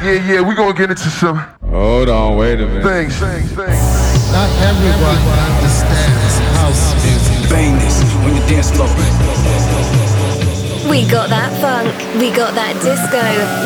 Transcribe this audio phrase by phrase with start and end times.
[0.00, 1.38] Yeah, yeah, we gonna get into some.
[1.70, 2.84] Hold on, wait a minute.
[2.84, 4.30] Things, things, things.
[4.30, 7.50] Not everyone understands house music.
[7.50, 8.86] Bang this on your dance floor.
[10.88, 13.18] We got that funk, we got that disco,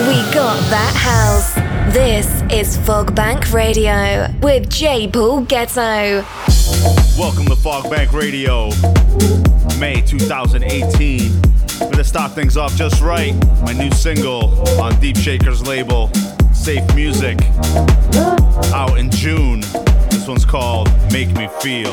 [0.08, 1.52] we got that house.
[1.92, 5.08] This is Fogbank Radio with J.
[5.08, 6.24] Paul Getto.
[7.18, 8.70] Welcome to Fogbank Radio,
[9.78, 11.51] May 2018.
[11.82, 13.34] We're gonna start things off just right.
[13.62, 16.10] My new single on Deep Shaker's label,
[16.52, 17.38] Safe Music,
[18.72, 19.60] out in June.
[20.10, 21.92] This one's called Make Me Feel.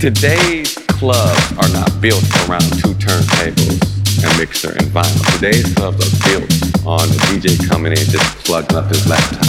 [0.00, 5.34] Today's clubs are not built around two turntables and mixer and vinyl.
[5.34, 6.48] Today's clubs are built
[6.86, 9.44] on the DJ coming in just plugging up his laptop.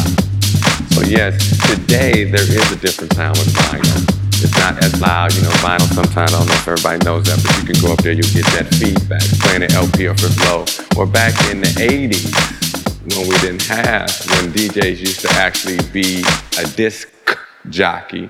[0.91, 1.39] So yes,
[1.71, 4.19] today there is a different sound with vinyl.
[4.43, 7.39] It's not as loud, you know, vinyl sometimes, I don't know if everybody knows that,
[7.41, 10.27] but you can go up there, you'll get that feedback, playing an LP or for
[10.43, 10.65] low.
[10.97, 12.58] Or back in the 80s,
[13.15, 16.23] when we didn't have, when DJs used to actually be
[16.57, 17.09] a disc
[17.69, 18.29] jockey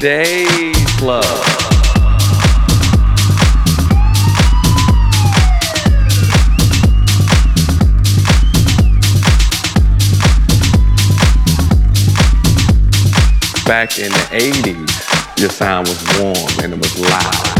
[0.00, 1.22] Today's club.
[13.66, 17.59] Back in the 80s, your sound was warm and it was loud.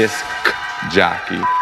[0.00, 0.24] disc
[0.90, 1.59] jockey.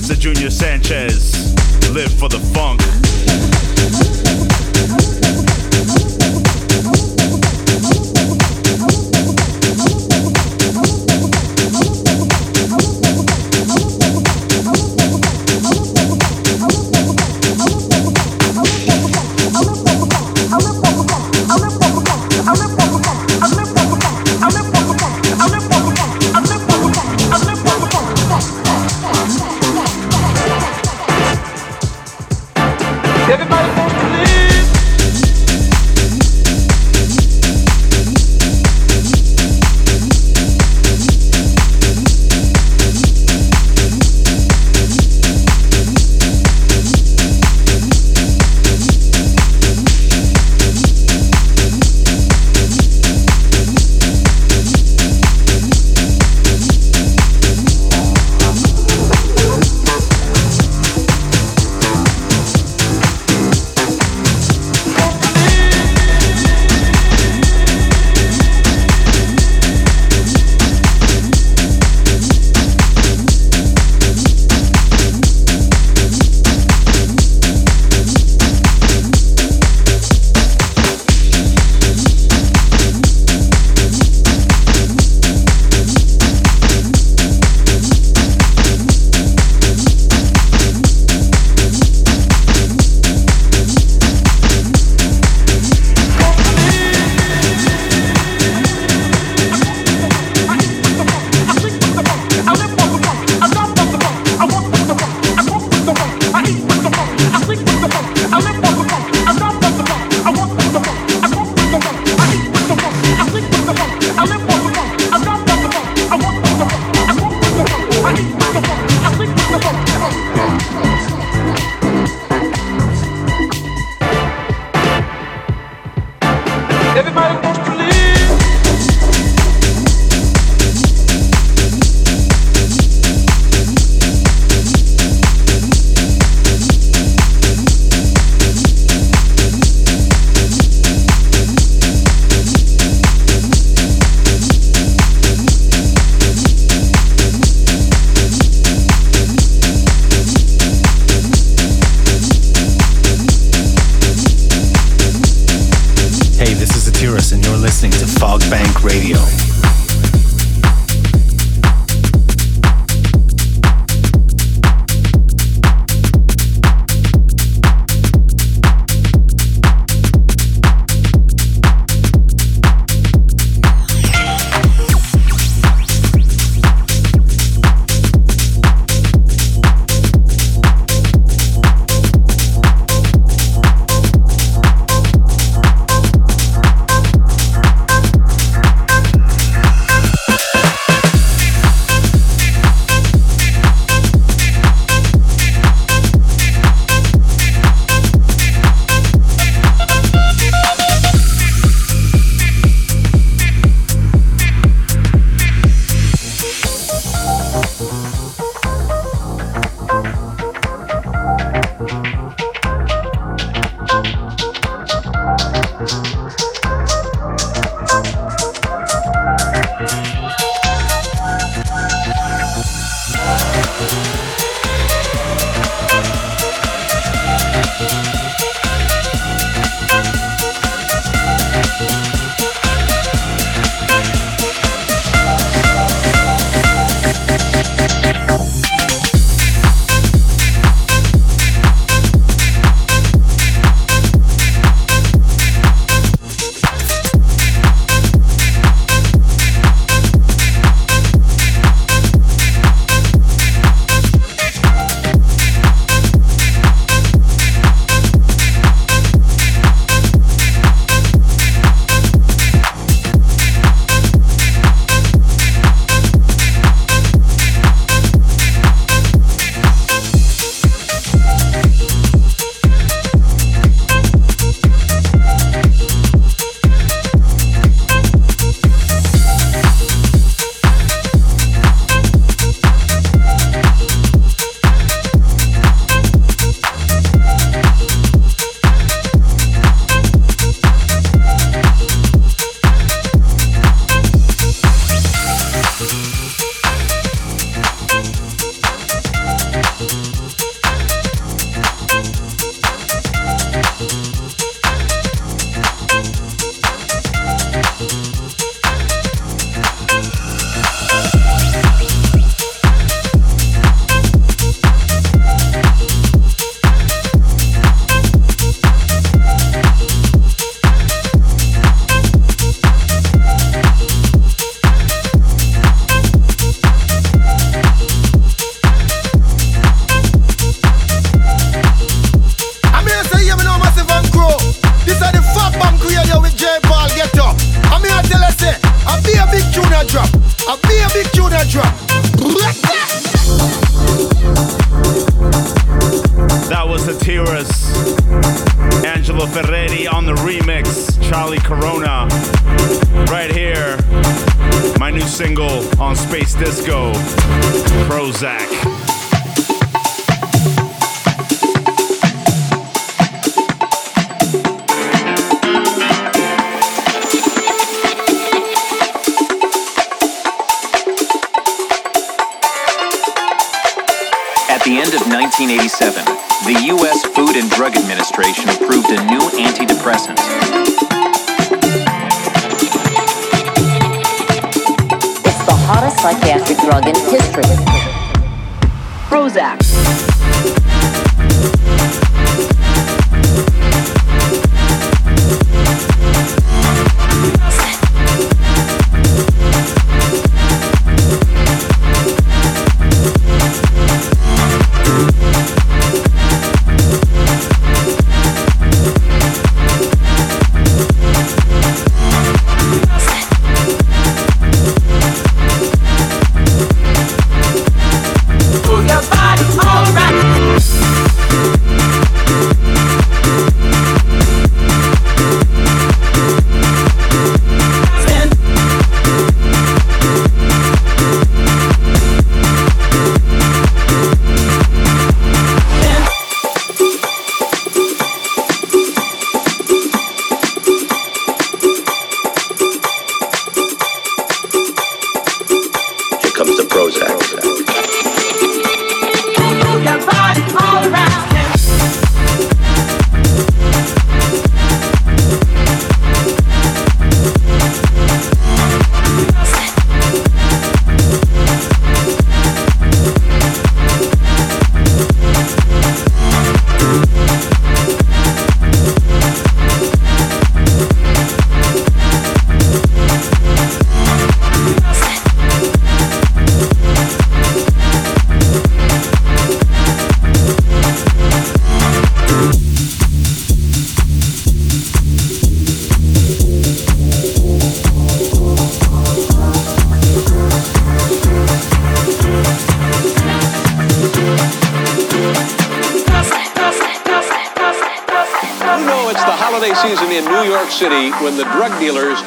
[0.00, 0.18] Mr.
[0.18, 1.52] Junior Sanchez.
[1.90, 2.80] Live for the funk.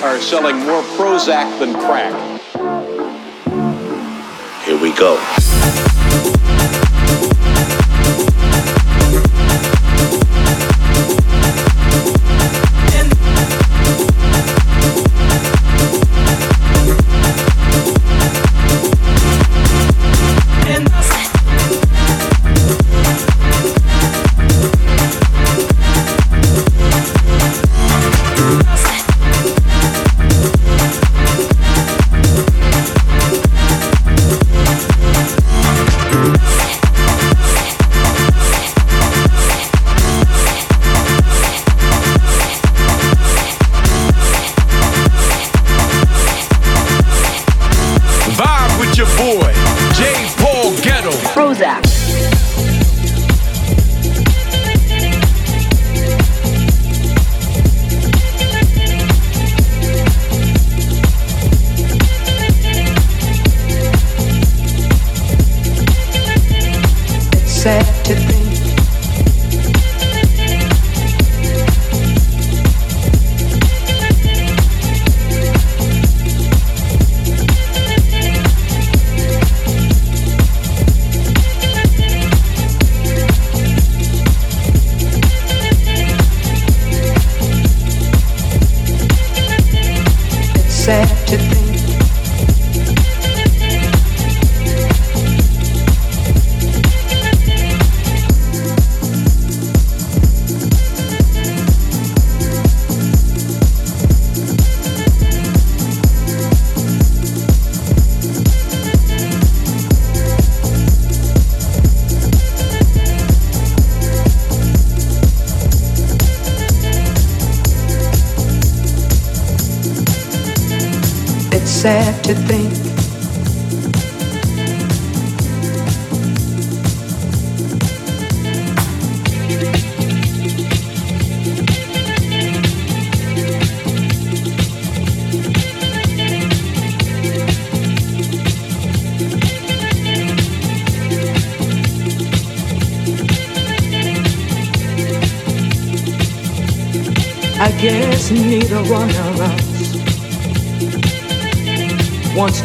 [0.04, 2.33] Are selling more Prozac than crack.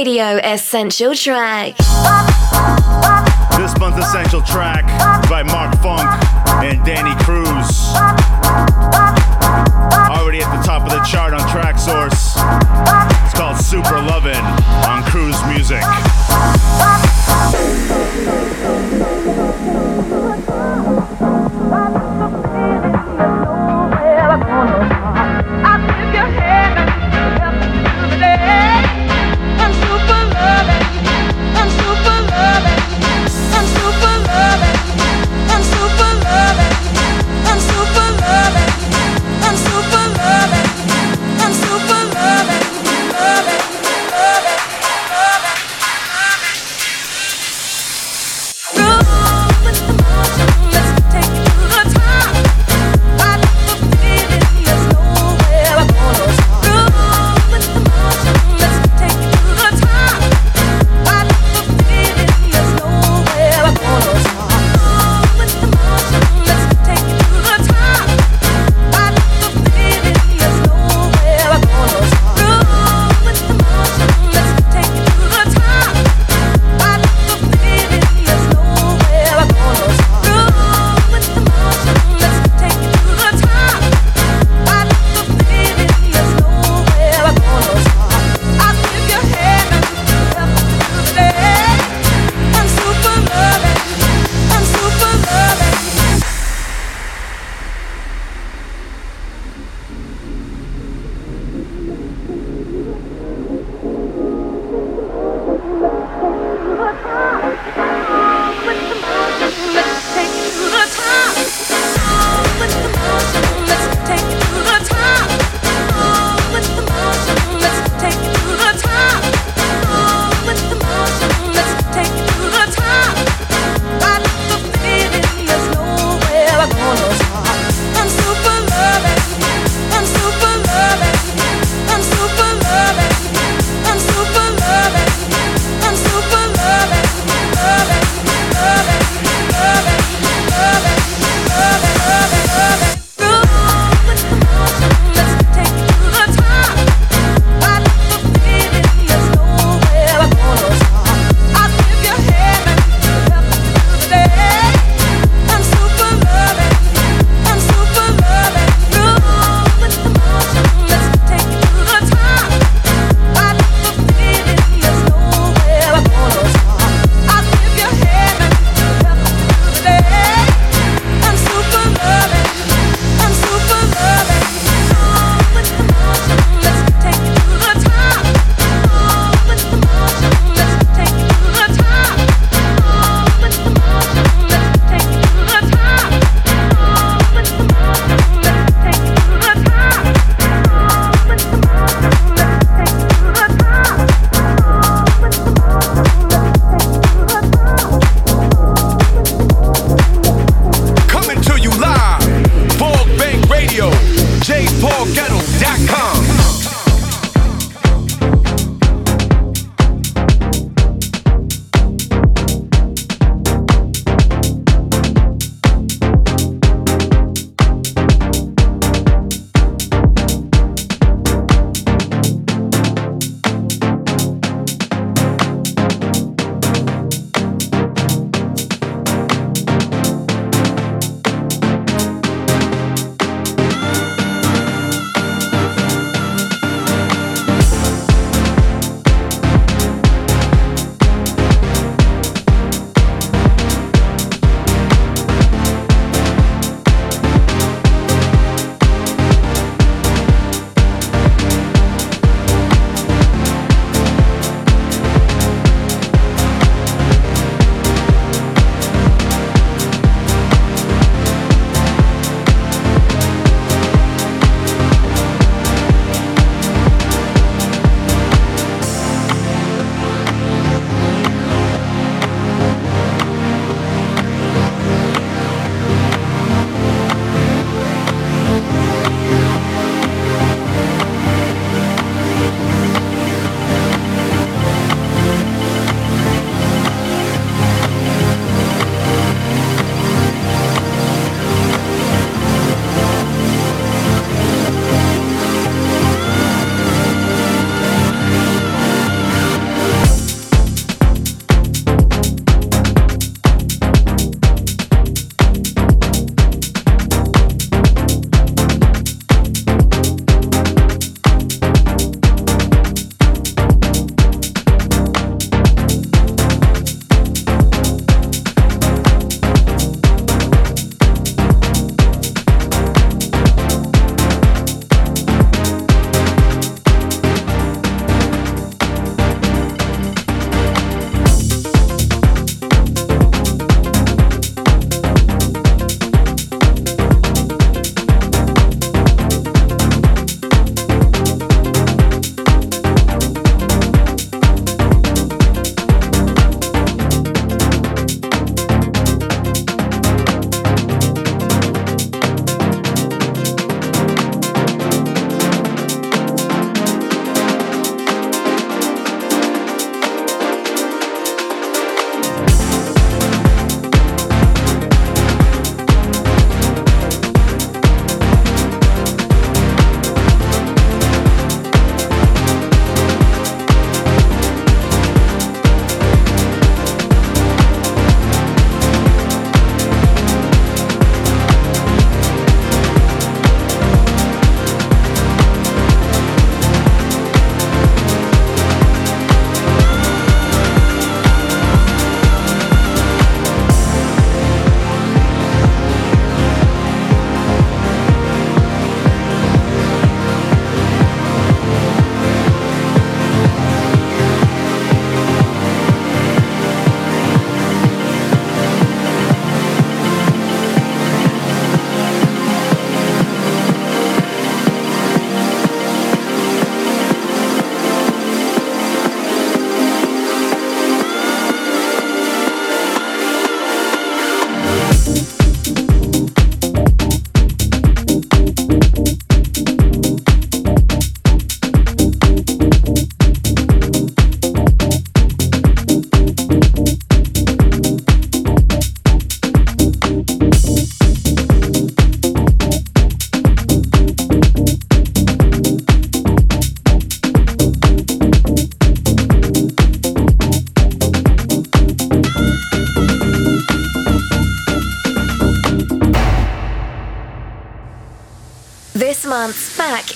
[0.00, 1.76] Radio Essential Track.
[3.58, 4.86] This month's essential track
[5.28, 6.08] by Mark Funk
[6.64, 7.92] and Danny Cruz.
[10.08, 12.32] Already at the top of the chart on Traxsource.
[13.26, 14.42] It's called Super Lovin'
[14.88, 15.82] on Cruise Music.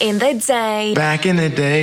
[0.04, 0.92] in the day.
[0.92, 1.80] Back in the day.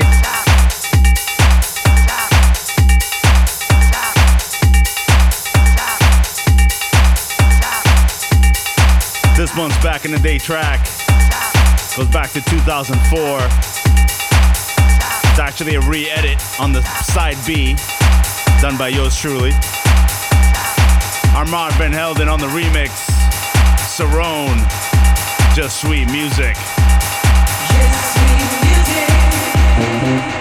[9.36, 10.86] This month's Back in the Day track
[11.98, 13.40] goes back to 2004.
[15.32, 17.76] It's actually a re edit on the side B,
[18.62, 19.52] done by yours truly.
[21.34, 22.92] Armand Van Helden on the remix.
[23.98, 24.62] Cerrone.
[25.56, 26.56] Je Suis music.
[29.82, 30.41] Thank you.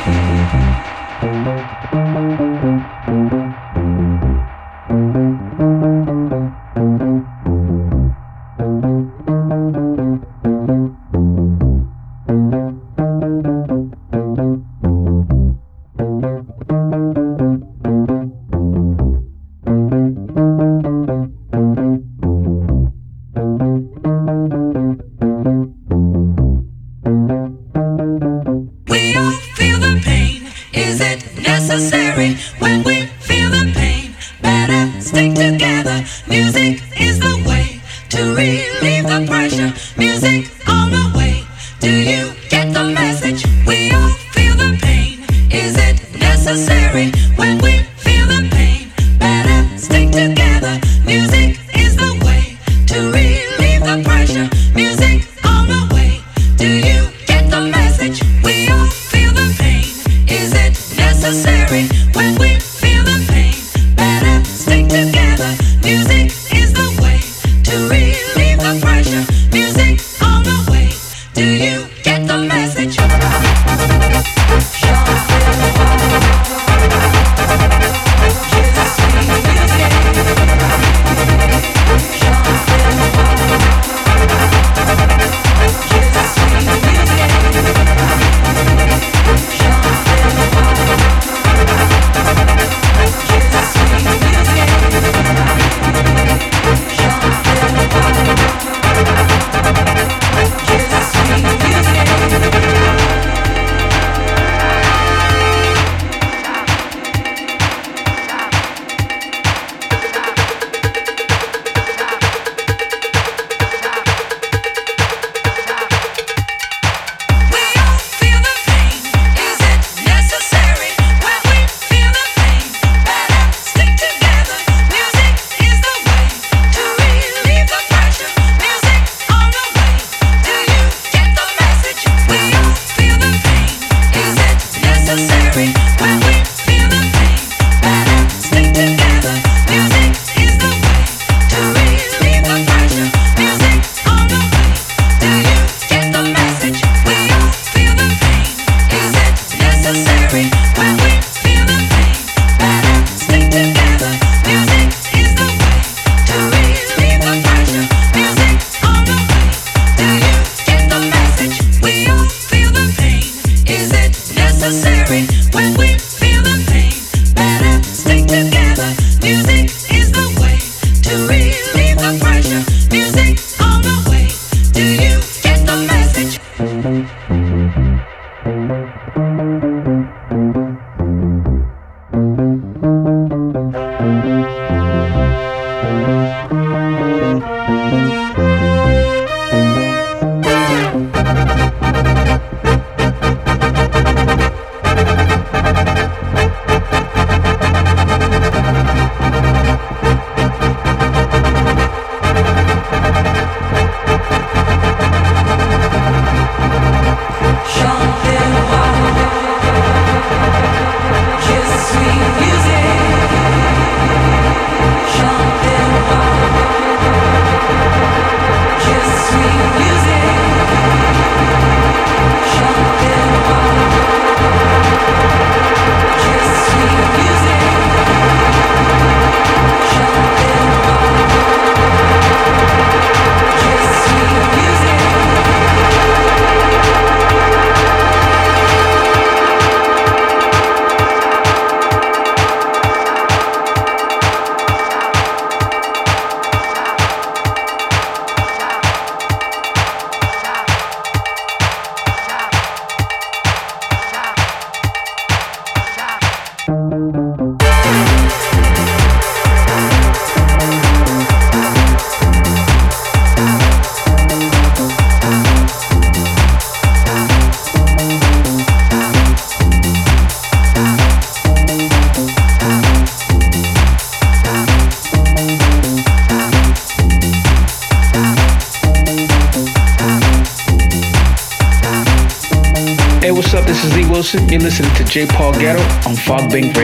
[286.30, 286.79] Getto on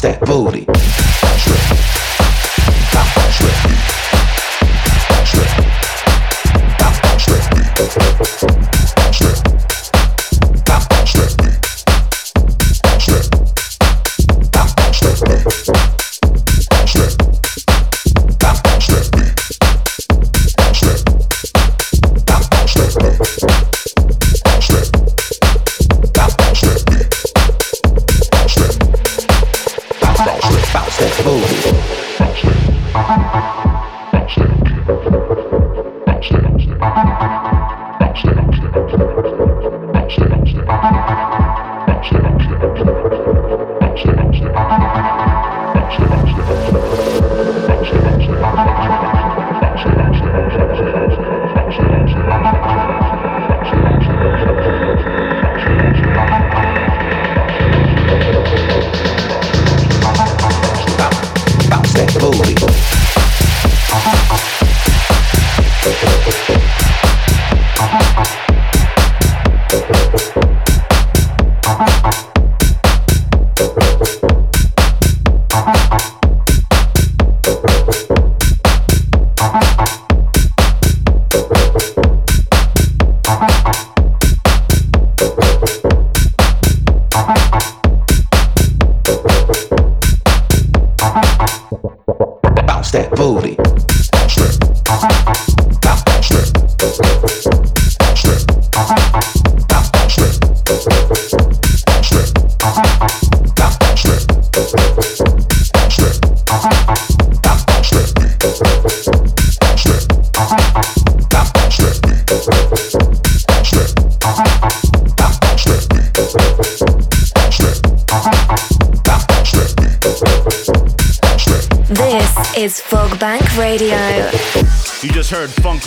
[0.00, 1.97] Bounce that booty.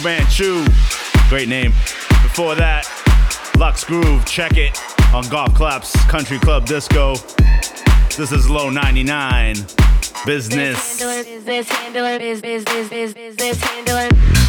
[0.03, 0.65] Manchu.
[1.29, 1.71] Great name.
[2.23, 2.85] Before that,
[3.57, 4.25] Lux Groove.
[4.25, 4.79] Check it
[5.13, 7.15] on Golf Claps Country Club Disco.
[8.17, 9.55] This is Low 99.
[10.25, 10.99] Bizness.
[10.99, 12.19] Handler,
[13.59, 14.40] handler.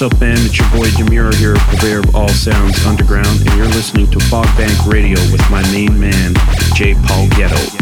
[0.00, 0.38] What's up, fam?
[0.46, 4.46] It's your boy Jamiro here, purveyor of all sounds underground, and you're listening to Fog
[4.56, 6.32] Bank Radio with my main man,
[6.74, 6.94] J.
[6.94, 7.79] Paul Getto.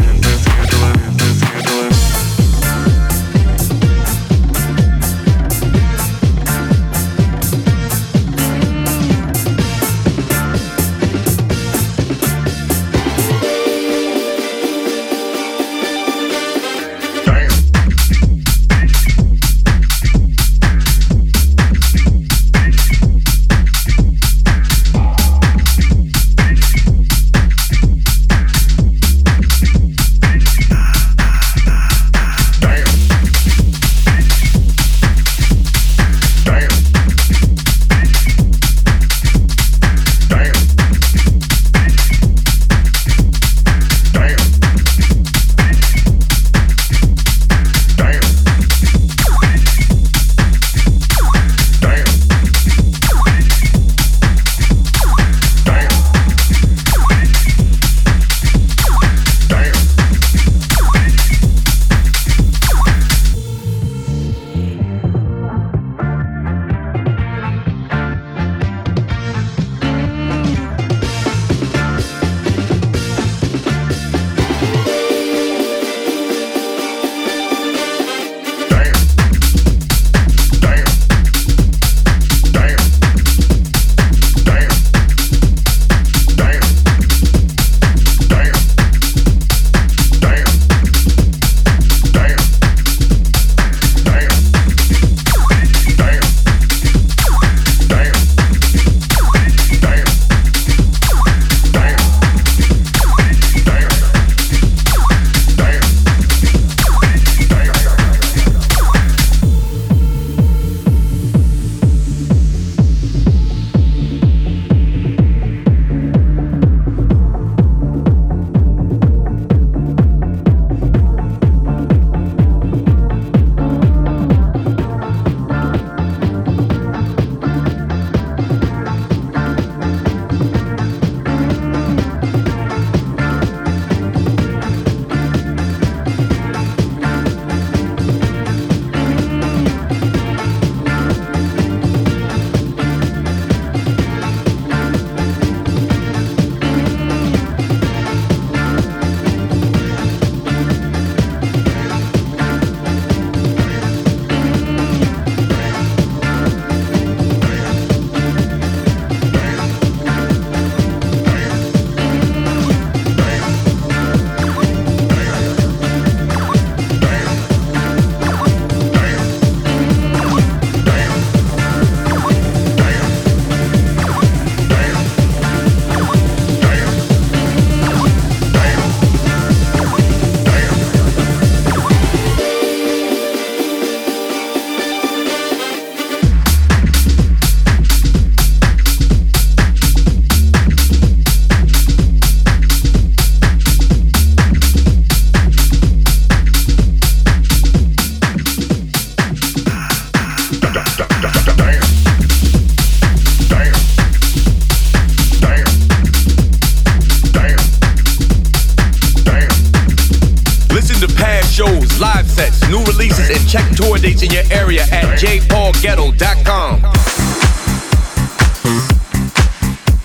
[213.49, 216.83] Check tour dates in your area at jpaulgetto.com.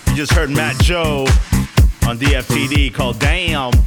[0.08, 1.26] You just heard Matt Joe
[2.08, 3.83] on DFTD called Damn.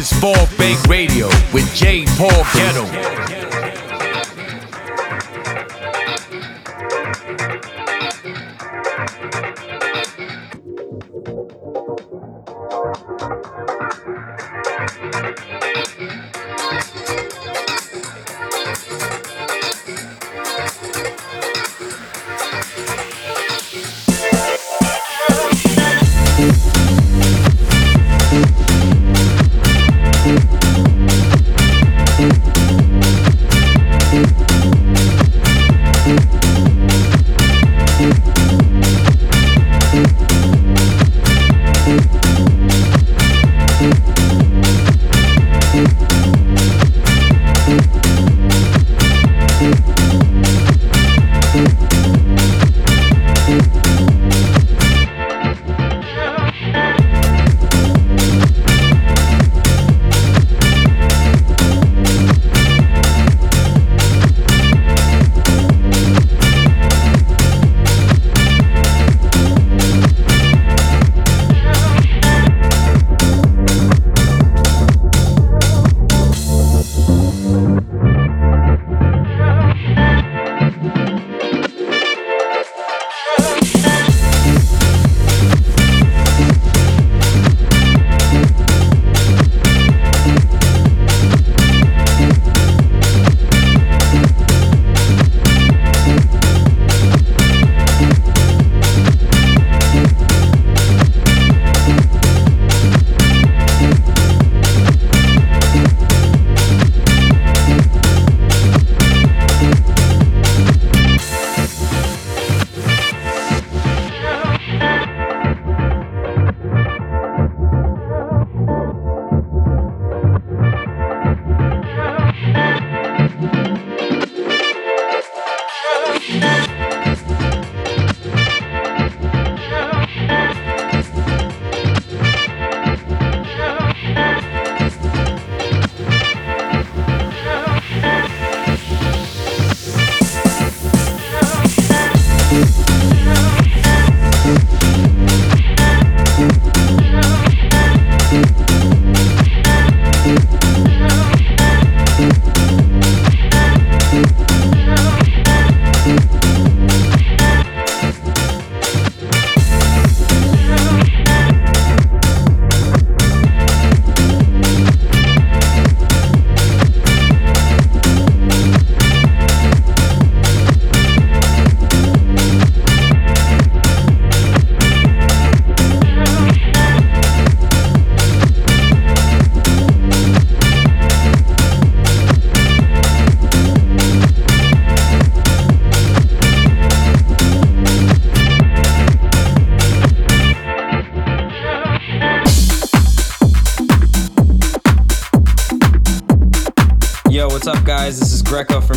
[0.00, 0.49] Is Fall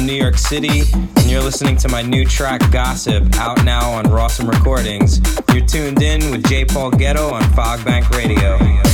[0.05, 4.51] New York City, and you're listening to my new track Gossip out now on Rawsome
[4.51, 5.19] Recordings.
[5.53, 6.65] You're tuned in with J.
[6.65, 8.09] Paul Getto on Fogbank.
[8.11, 8.92] Radio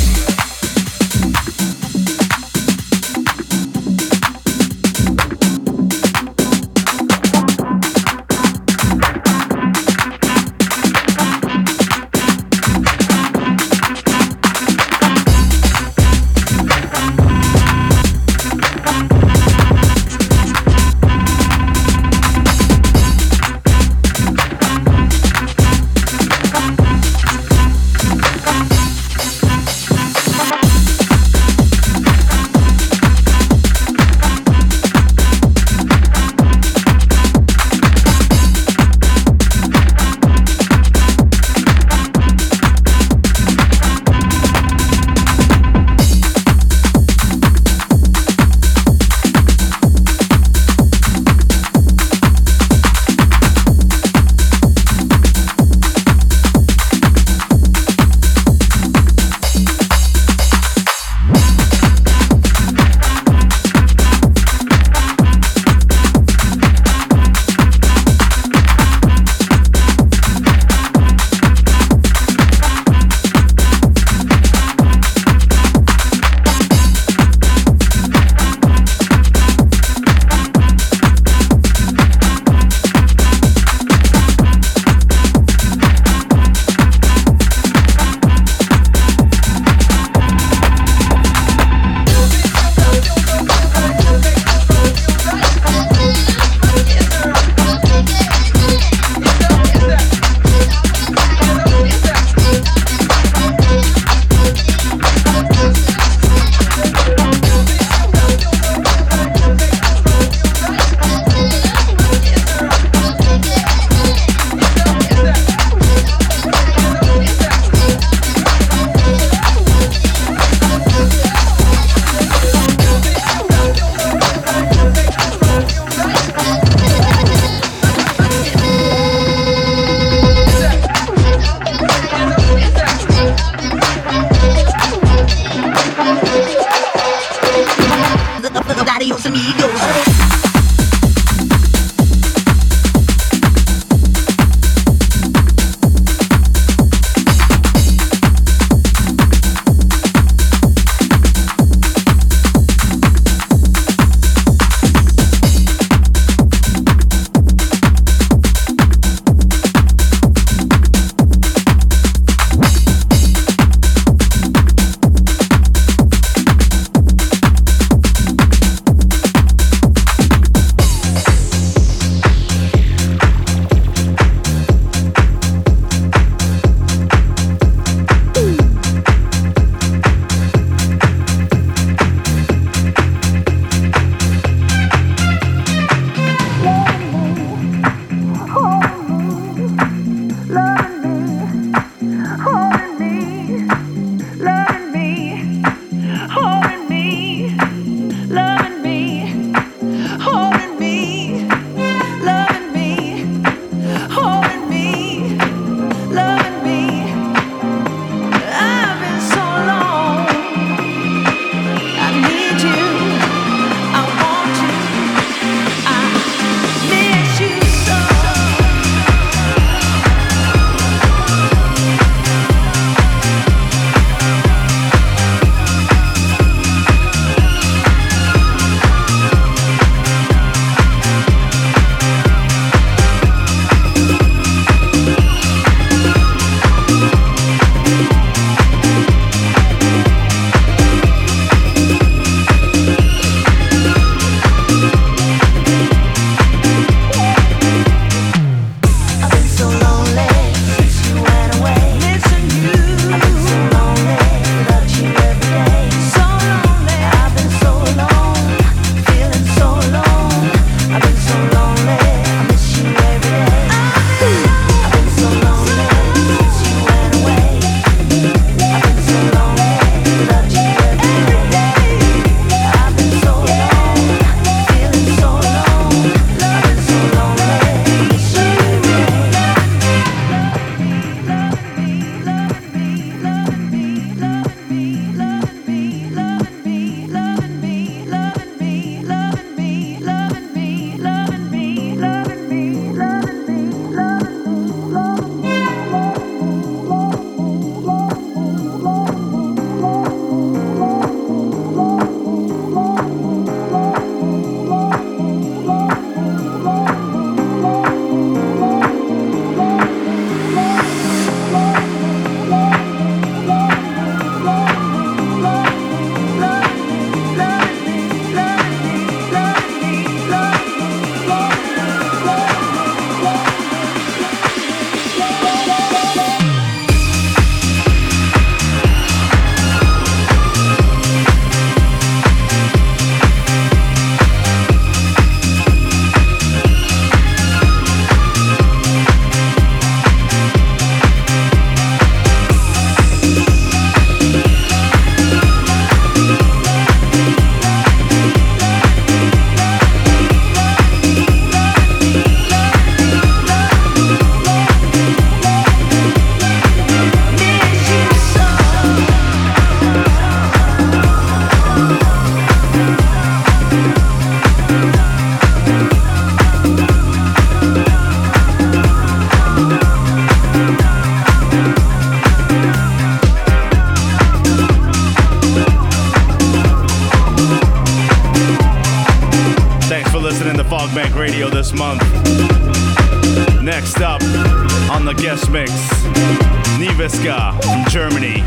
[386.79, 388.41] NivesKa from Germany.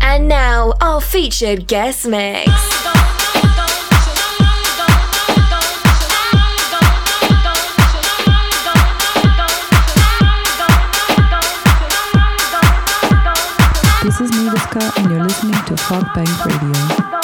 [0.00, 2.46] And now, our featured guest mix.
[14.02, 17.17] This is NivesKa, and you're listening to Fogbank Radio.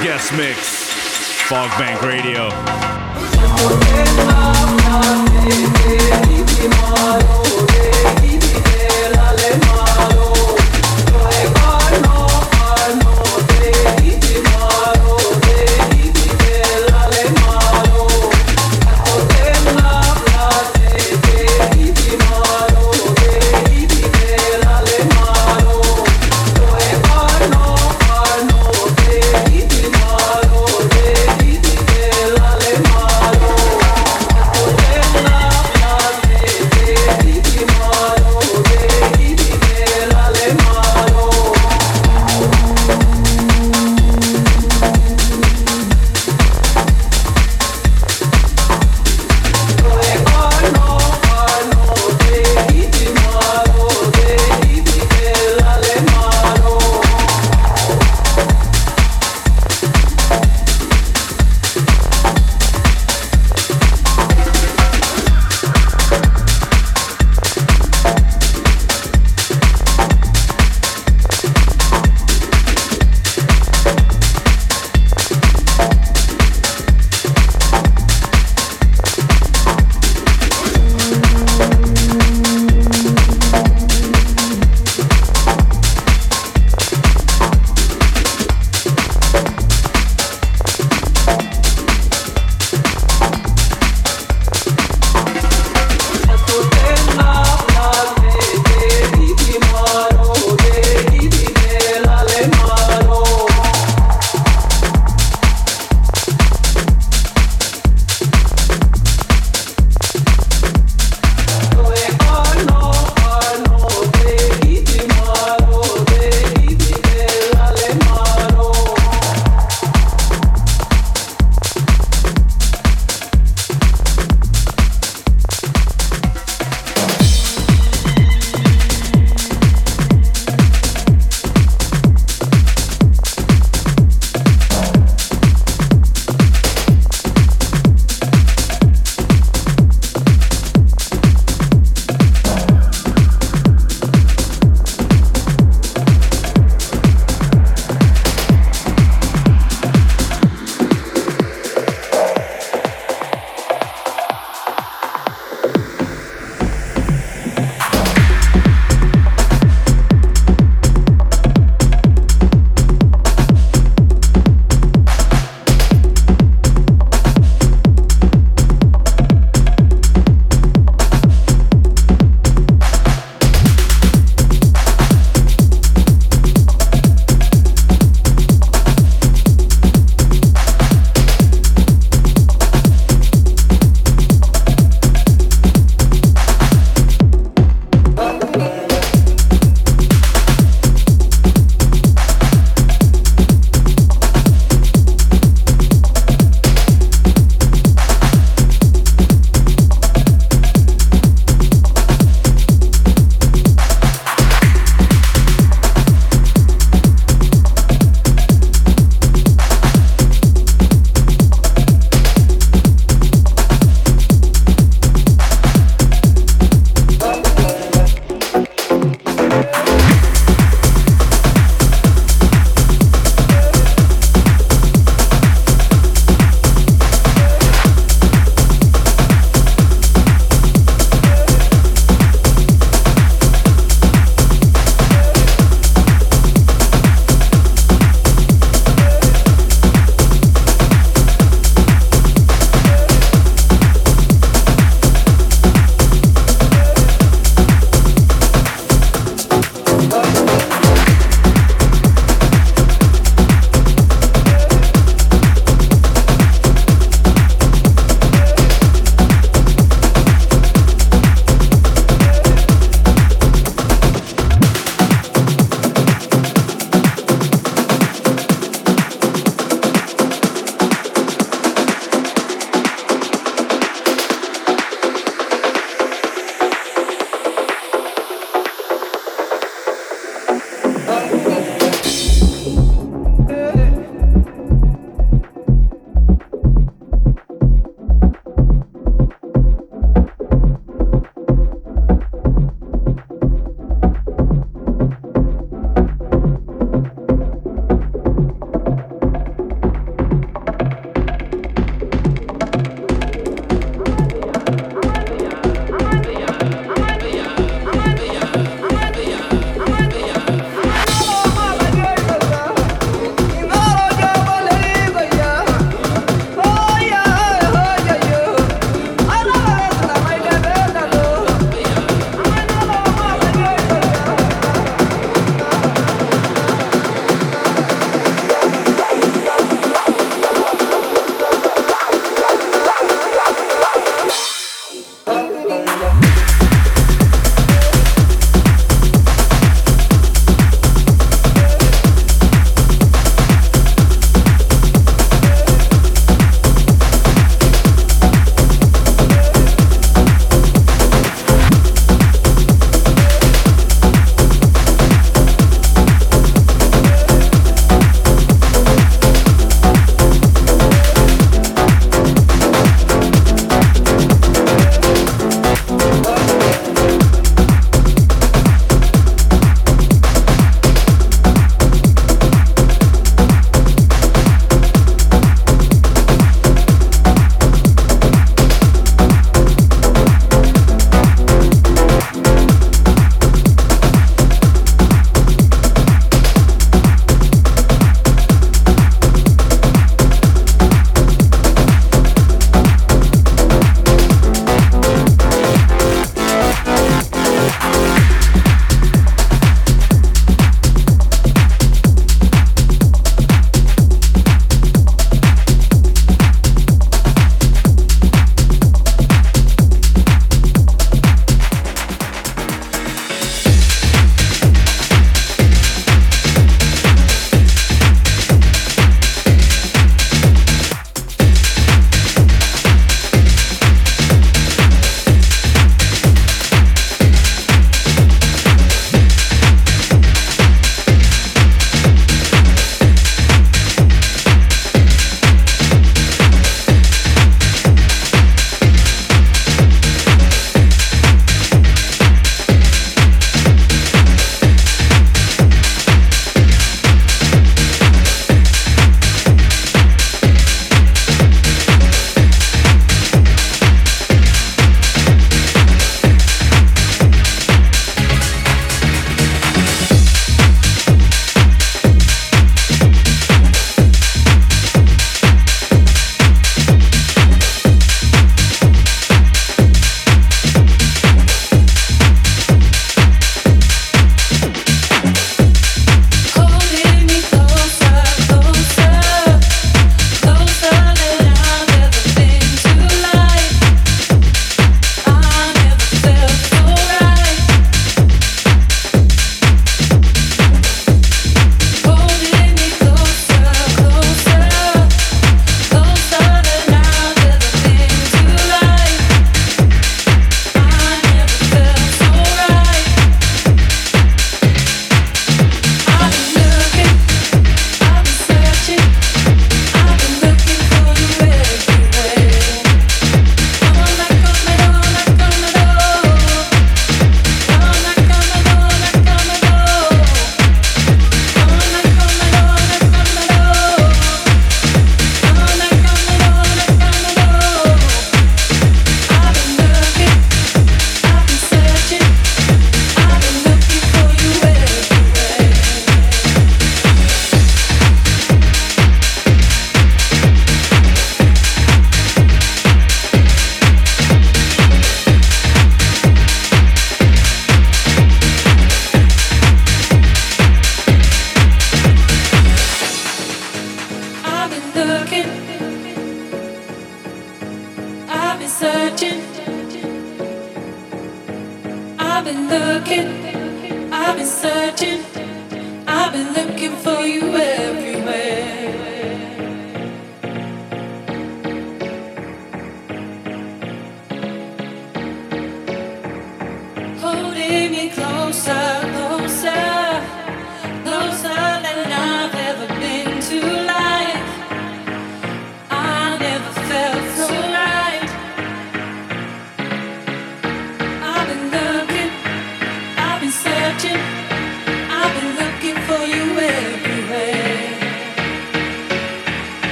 [0.00, 0.92] Guest mix.
[1.48, 2.50] Fogbank Radio.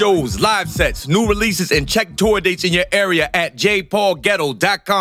[0.00, 5.00] shows, live sets, new releases, and check tour dates in your area at jpaulgetto.com.